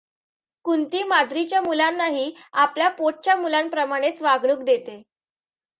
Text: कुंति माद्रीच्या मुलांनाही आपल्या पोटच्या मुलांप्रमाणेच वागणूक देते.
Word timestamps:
कुंति 0.65 1.03
माद्रीच्या 1.03 1.61
मुलांनाही 1.61 2.31
आपल्या 2.53 2.89
पोटच्या 2.89 3.35
मुलांप्रमाणेच 3.35 4.21
वागणूक 4.21 4.59
देते. 4.59 5.01